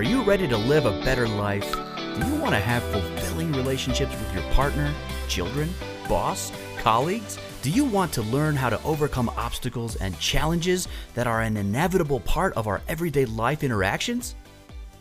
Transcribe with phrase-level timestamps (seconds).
[0.00, 1.70] Are you ready to live a better life?
[1.74, 4.94] Do you want to have fulfilling relationships with your partner,
[5.28, 5.74] children,
[6.08, 7.38] boss, colleagues?
[7.60, 12.20] Do you want to learn how to overcome obstacles and challenges that are an inevitable
[12.20, 14.36] part of our everyday life interactions?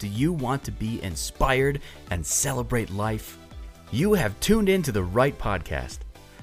[0.00, 1.80] Do you want to be inspired
[2.10, 3.38] and celebrate life?
[3.92, 5.98] You have tuned in to the right podcast.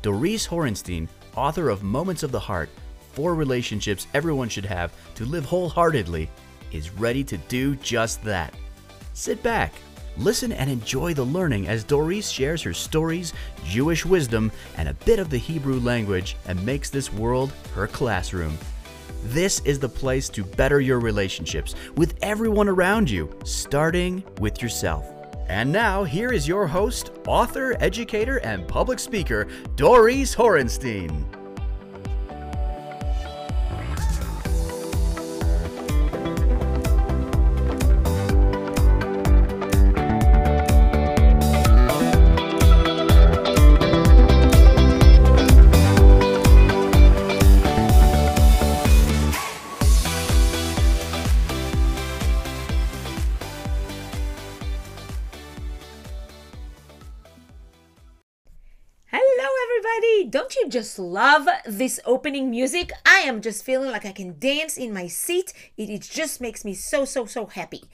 [0.00, 1.06] Doris Horenstein,
[1.36, 2.70] author of Moments of the Heart
[3.12, 6.30] Four Relationships Everyone Should Have to Live Wholeheartedly,
[6.72, 8.54] is ready to do just that.
[9.14, 9.72] Sit back,
[10.16, 13.32] listen, and enjoy the learning as Doris shares her stories,
[13.64, 18.56] Jewish wisdom, and a bit of the Hebrew language and makes this world her classroom.
[19.24, 25.06] This is the place to better your relationships with everyone around you, starting with yourself.
[25.48, 31.37] And now, here is your host, author, educator, and public speaker, Doris Horenstein.
[60.30, 62.92] Don't you just love this opening music?
[63.06, 65.52] I am just feeling like I can dance in my seat.
[65.76, 67.84] It, it just makes me so, so, so happy.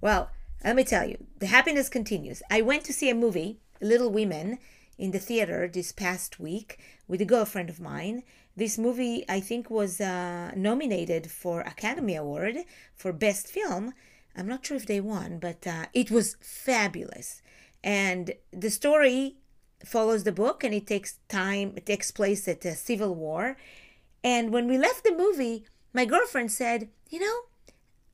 [0.00, 0.30] Well,
[0.64, 2.42] let me tell you, the happiness continues.
[2.50, 4.58] I went to see a movie, Little Women,
[4.96, 8.22] in the theater this past week with a girlfriend of mine.
[8.56, 12.58] This movie, I think, was uh, nominated for Academy Award
[12.94, 13.92] for Best Film.
[14.34, 17.42] I'm not sure if they won, but uh, it was fabulous.
[17.84, 19.36] And the story
[19.86, 23.56] follows the book and it takes time it takes place at the civil war.
[24.24, 27.40] And when we left the movie my girlfriend said you know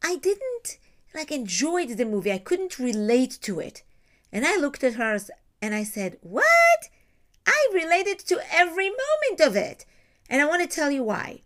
[0.03, 0.79] i didn't
[1.15, 2.33] like enjoyed the movie.
[2.33, 3.83] I couldn't relate to it.
[4.33, 5.19] And i looked at her
[5.61, 6.81] and i said what?
[7.47, 9.85] I related to every moment of it.
[10.29, 11.43] And i want to tell you why.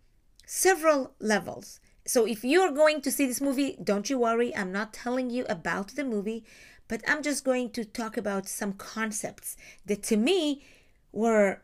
[0.46, 1.80] Several levels.
[2.04, 4.54] So if you're going to see this movie don't you worry.
[4.54, 6.44] I'm not telling you about the movie
[6.92, 10.62] but I'm just going to talk about some concepts that to me
[11.10, 11.62] were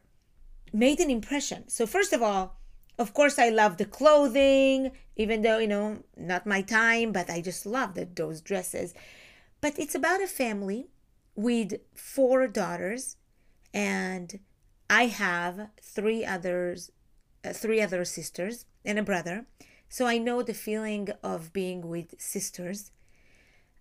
[0.73, 1.69] made an impression.
[1.69, 2.57] So, first of all,
[2.99, 7.43] of course, I love the clothing, even though, you know, not my time, but I
[7.43, 8.95] just love the, those dresses.
[9.61, 10.87] But it's about a family
[11.35, 13.17] with four daughters,
[13.75, 14.41] and
[14.89, 16.91] I have three others,
[17.45, 19.45] uh, three other sisters and a brother.
[19.91, 22.93] So I know the feeling of being with sisters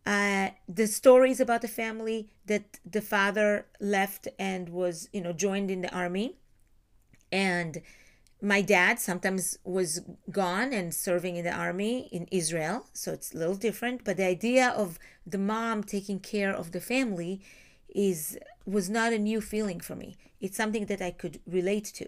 [0.07, 5.69] uh, the stories about the family that the father left and was you know joined
[5.69, 6.38] in the army.
[7.29, 7.81] And
[8.41, 10.00] my dad sometimes was
[10.31, 14.06] gone and serving in the army in israel so it's a little different.
[14.06, 17.41] But the idea of the mom taking care of the family
[17.94, 20.16] is was not a new feeling for me.
[20.39, 22.07] It's something that i could relate to.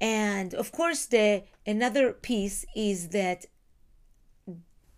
[0.00, 3.44] And of course the another piece is that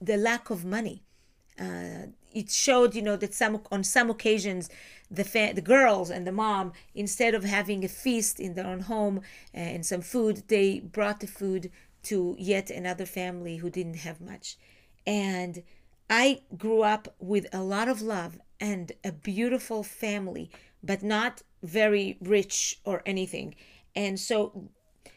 [0.01, 1.03] the lack of money
[1.61, 4.69] uh, it showed you know that some on some occasions
[5.11, 8.81] the fa- the girls and the mom instead of having a feast in their own
[8.81, 9.19] home
[9.55, 11.71] uh, and some food they brought the food
[12.03, 14.57] to yet another family who didn't have much.
[15.07, 15.63] And
[16.11, 20.51] i grew up with a lot of love and a beautiful family
[20.83, 23.55] but not very rich or anything.
[23.97, 24.69] And so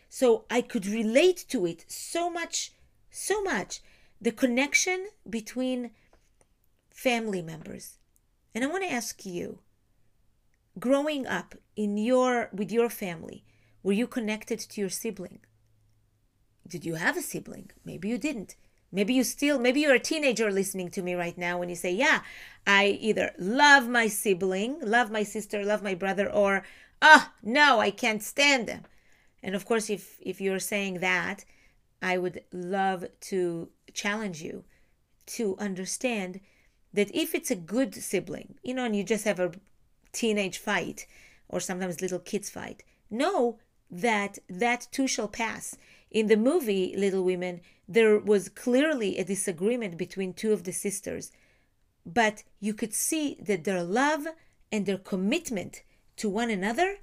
[0.09, 2.71] so i could relate to it so much
[3.17, 3.81] so much.
[4.21, 5.91] The connection between
[6.97, 8.00] family members.
[8.56, 9.59] And I want to ask you,
[10.80, 13.46] growing up in your with your family,
[13.84, 15.40] were you connected to your sibling?
[16.68, 17.69] Did you have a sibling?
[17.85, 18.56] Maybe you didn't.
[18.91, 21.91] Maybe you still maybe you're a teenager listening to me right now when you say,
[21.94, 22.22] "Yeah,
[22.66, 26.64] I either love my sibling, love my sister, love my brother or
[27.00, 28.84] oh, no, I can't stand them."
[29.44, 31.46] And of course, if if you're saying that,
[32.02, 34.64] I would love to challenge you
[35.38, 36.40] to understand
[36.93, 39.51] that if it's a good sibling, you know, and you just have a
[40.11, 41.05] teenage fight
[41.49, 45.78] or sometimes little kids fight, know that that too shall pass.
[46.09, 51.31] In the movie Little Women, there was clearly a disagreement between two of the sisters,
[52.05, 54.28] but you could see that their love
[54.72, 55.83] and their commitment
[56.17, 56.97] to one another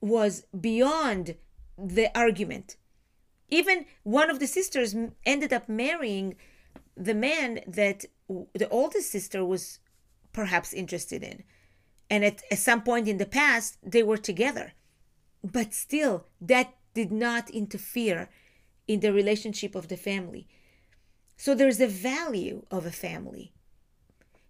[0.00, 1.36] was beyond
[1.76, 2.76] the argument.
[3.48, 6.36] Even one of the sisters ended up marrying
[6.98, 8.04] the man that
[8.54, 9.78] the oldest sister was
[10.32, 11.44] perhaps interested in.
[12.10, 14.72] And at, at some point in the past, they were together.
[15.44, 18.28] But still, that did not interfere
[18.86, 20.48] in the relationship of the family.
[21.36, 23.52] So there's a value of a family.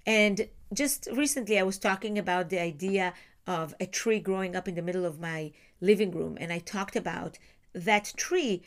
[0.06, 3.12] And just recently, I was talking about the idea
[3.46, 6.38] of a tree growing up in the middle of my living room.
[6.40, 7.38] And I talked about
[7.74, 8.62] that tree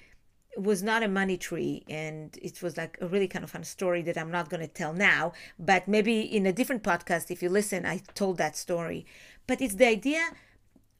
[0.58, 4.02] was not a money tree and it was like a really kind of fun story
[4.02, 7.50] that I'm not going to tell now but maybe in a different podcast if you
[7.50, 9.06] listen I told that story.
[9.48, 10.32] But it's the idea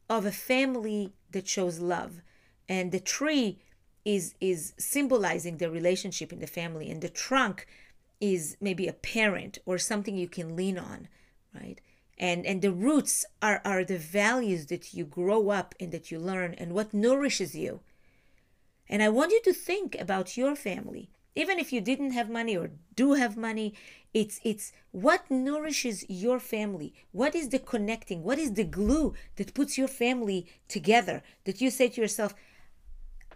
[0.10, 2.22] of a family that shows love
[2.70, 3.60] and the tree
[4.06, 7.68] is is symbolizing the relationship in the family and the trunk
[8.20, 11.08] is maybe a parent or something you can lean on
[11.54, 11.82] right?
[12.18, 16.20] And and the roots are are the values that you grow up and that you
[16.20, 17.82] learn and what nourishes you
[18.92, 21.10] and I want you to think about your family.
[21.34, 23.74] Even if you didn't have money or do have money,
[24.14, 26.94] it's it's what nourishes your family.
[27.14, 28.22] What is the connecting?
[28.22, 31.24] What is the glue that puts your family together?
[31.46, 32.36] That you say to yourself,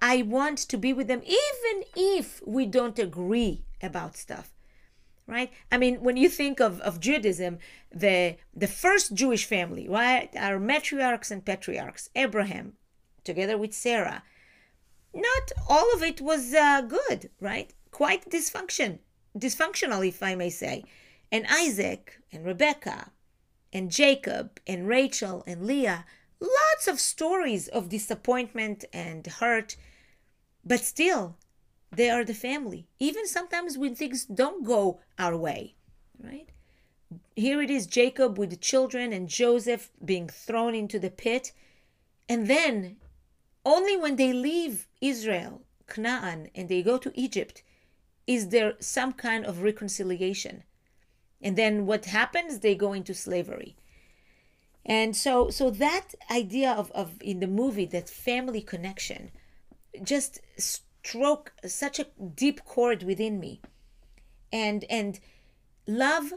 [0.01, 4.51] I want to be with them even if we don't agree about stuff.
[5.25, 5.51] Right?
[5.71, 7.59] I mean, when you think of, of Judaism,
[7.89, 12.09] the the first Jewish family, right, are matriarchs and patriarchs.
[12.13, 12.73] Abraham,
[13.23, 14.21] together with Sarah,
[15.15, 17.73] not all of it was uh, good, right?
[17.91, 18.99] Quite dysfunction,
[19.37, 20.83] dysfunctional, if I may say.
[21.31, 23.11] And Isaac and Rebecca
[23.71, 26.05] and Jacob and Rachel and Leah,
[26.39, 29.75] lots of stories of disappointment and hurt,
[30.63, 31.37] but still,
[31.91, 32.87] they are the family.
[32.99, 35.75] Even sometimes when things don't go our way,
[36.21, 36.49] right?
[37.35, 41.51] Here it is Jacob with the children and Joseph being thrown into the pit.
[42.27, 42.97] And then
[43.65, 47.63] only when they leave Israel, Canaan, and they go to Egypt
[48.27, 50.63] is there some kind of reconciliation.
[51.41, 52.59] And then what happens?
[52.59, 53.75] They go into slavery.
[54.85, 59.31] And so so that idea of, of in the movie, that family connection,
[60.03, 63.61] just stroke such a deep chord within me.
[64.51, 65.19] And and
[65.87, 66.33] love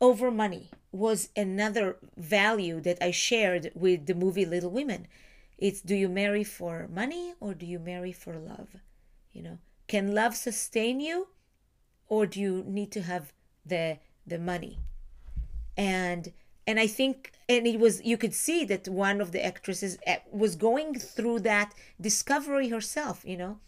[0.00, 5.06] over money was another value that I shared with the movie Little Women
[5.58, 8.76] it's do you marry for money or do you marry for love?
[9.32, 9.58] You know,
[9.88, 11.28] can love sustain you
[12.08, 13.32] or do you need to have
[13.64, 14.78] the the money?
[15.76, 16.32] And
[16.66, 20.18] and I think and it was you could see that one of the actresses eh,
[20.30, 23.58] was going through that discovery herself, you know.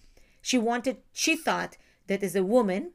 [0.43, 1.77] She wanted she thought
[2.07, 2.93] that as a woman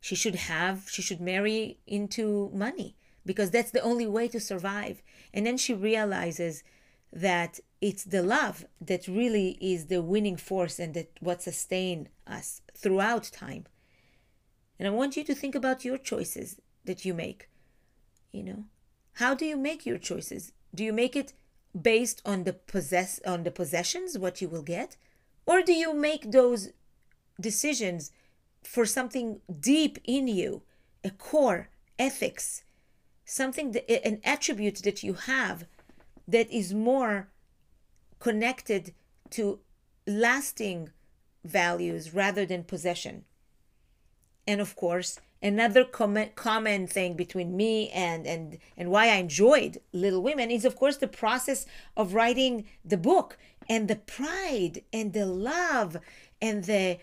[0.00, 5.02] she should have she should marry into money because that's the only way to survive.
[5.32, 6.62] And then she realizes
[7.12, 12.62] that it's the love that really is the winning force and that what sustain us
[12.74, 13.66] throughout time.
[14.78, 17.50] And I want you to think about your choices that you make.
[18.32, 18.64] You know,
[19.20, 20.52] how do you make your choices?
[20.74, 21.34] Do you make it
[21.78, 24.96] based on the possess on the possessions what you will get
[25.44, 26.70] or do you make those
[27.38, 28.12] decisions
[28.62, 30.62] for something deep in you,
[31.04, 32.64] a core ethics,
[33.26, 35.66] something that, an attribute that you have
[36.26, 37.28] that is more
[38.24, 38.94] connected
[39.28, 39.58] to
[40.06, 40.88] lasting
[41.44, 43.22] values rather than possession.
[44.46, 49.76] And of course, another common, common thing between me and, and, and why I enjoyed
[49.92, 51.66] Little Women is, of course, the process
[51.98, 53.36] of writing the book
[53.68, 55.98] and the pride and the love
[56.40, 56.96] and the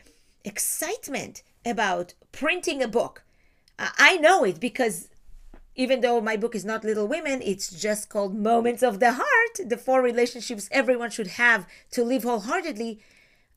[0.43, 3.23] excitement about printing a book.
[3.77, 5.07] I know it because
[5.75, 9.69] even though my book is not Little Women, it's just called Moments of the Heart,
[9.69, 12.99] the four relationships everyone should have to live wholeheartedly.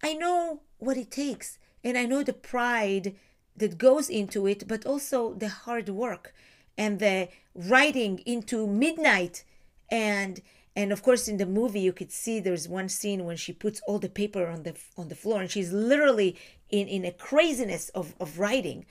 [0.03, 3.15] I know what it takes, and I know the pride
[3.57, 6.35] that goes into it, but also the hard work
[6.77, 9.45] and the writing into midnight
[9.91, 10.41] and
[10.77, 13.81] and of course in the movie you could see there's one scene when she puts
[13.87, 16.37] all the paper on the on the floor and she's literally
[16.71, 18.85] in in a craziness of of writing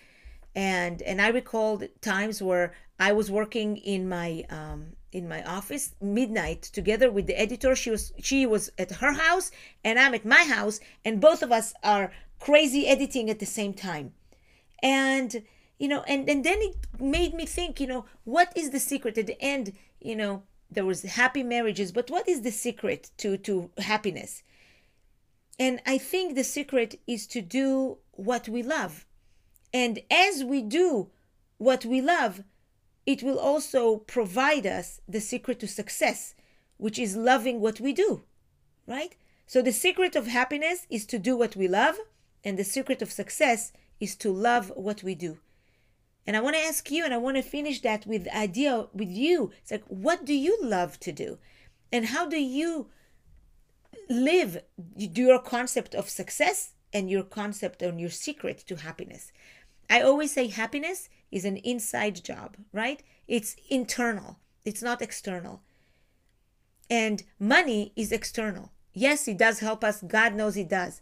[0.55, 5.93] and and i recalled times where I was working in my um, in my office
[6.01, 7.75] midnight together with the editor.
[7.75, 9.51] She was she was at her house
[9.83, 13.73] and I'm at my house, and both of us are crazy editing at the same
[13.73, 14.13] time.
[14.81, 15.43] And
[15.79, 19.17] you know, and and then it made me think, you know, what is the secret
[19.17, 19.73] at the end?
[19.99, 24.43] You know, there was happy marriages, but what is the secret to to happiness?
[25.59, 29.05] And I think the secret is to do what we love.
[29.73, 31.09] And as we do
[31.57, 32.43] what we love,
[33.05, 36.35] it will also provide us the secret to success,
[36.77, 38.23] which is loving what we do,
[38.87, 39.15] right?
[39.47, 41.97] So the secret of happiness is to do what we love,
[42.43, 45.39] and the secret of success is to love what we do.
[46.25, 49.09] And I want to ask you, and I want to finish that with idea with
[49.09, 49.51] you.
[49.61, 51.37] It's like, what do you love to do?
[51.91, 52.89] And how do you
[54.09, 54.61] live
[54.95, 59.31] your concept of success and your concept and your secret to happiness?
[59.89, 63.03] I always say happiness is an inside job, right?
[63.27, 65.61] It's internal, it's not external.
[66.89, 68.71] And money is external.
[68.93, 70.03] Yes, it does help us.
[70.05, 71.01] God knows it does.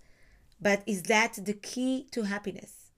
[0.61, 2.91] But is that the key to happiness?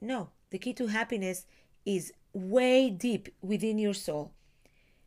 [0.00, 0.30] No.
[0.50, 1.46] The key to happiness
[1.84, 4.32] is way deep within your soul.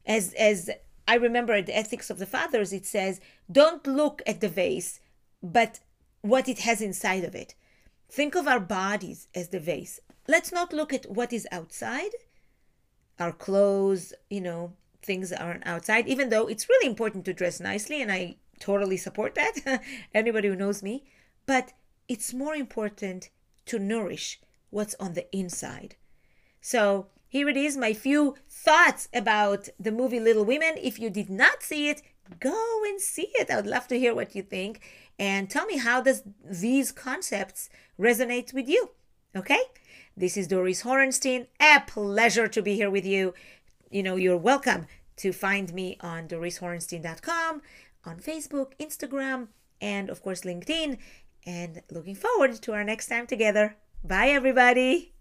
[0.06, 0.70] As as
[1.08, 3.20] I remember at the Ethics of the Fathers, it says,
[3.52, 5.00] don't look at the vase,
[5.44, 5.80] but
[6.22, 7.54] what it has inside of it.
[8.10, 10.00] Think of our bodies as the vase.
[10.28, 12.12] Let's not look at what is outside,
[13.20, 18.02] our clothes, you know, things aren't outside, even though it's really important to dress nicely,
[18.02, 19.82] and I totally support that.
[20.14, 21.06] Anybody who knows me.
[21.46, 21.74] But
[22.08, 23.30] it's more important
[23.68, 24.40] to nourish
[24.70, 25.96] what's on the inside.
[26.62, 30.76] So here it is, my few thoughts about the movie Little Women.
[30.82, 32.02] If you did not see it,
[32.40, 33.52] go and see it.
[33.52, 34.82] I would love to hear what you think
[35.20, 38.92] and tell me how does these concepts resonate with you.
[39.36, 39.60] Okay?
[40.16, 41.48] This is Doris Horenstein.
[41.60, 43.34] A pleasure to be here with you.
[43.92, 44.88] You know, you're welcome
[45.18, 47.62] to find me on dorishorenstein.com,
[48.06, 49.48] on Facebook, Instagram,
[49.82, 50.98] and of course LinkedIn.
[51.46, 53.76] And looking forward to our next time together.
[54.04, 55.15] Bye everybody.